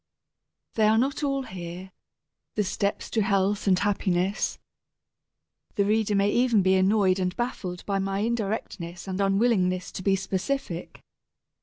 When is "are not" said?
0.87-1.21